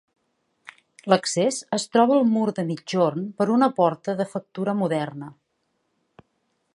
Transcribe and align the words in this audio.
L'accés 1.11 1.59
es 1.77 1.85
troba 1.97 2.15
al 2.21 2.25
mur 2.31 2.47
de 2.59 2.65
migjorn 2.71 3.29
per 3.41 3.49
una 3.59 3.69
porta 3.81 4.19
de 4.23 4.29
factura 4.35 4.77
moderna. 4.83 5.33